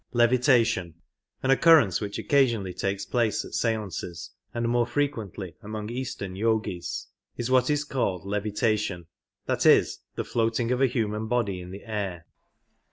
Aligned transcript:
An 0.15 0.95
occurrence 1.51 2.01
which 2.01 2.17
occasionally 2.17 2.73
takes 2.73 3.05
place 3.05 3.45
at 3.45 3.53
seances,.. 3.53 4.31
and 4.51 4.67
more 4.67 4.87
frequently 4.87 5.55
among 5.61 5.91
eastern 5.91 6.33
Y6gis, 6.33 7.05
is 7.37 7.51
what 7.51 7.69
is 7.69 7.83
called 7.83 8.25
levitation— 8.25 9.05
that 9.45 9.67
is, 9.67 9.99
the 10.15 10.25
floating 10.25 10.71
of 10.71 10.81
a 10.81 10.87
human 10.87 11.27
body 11.27 11.61
in 11.61 11.69
the 11.69 11.83
air. 11.83 12.25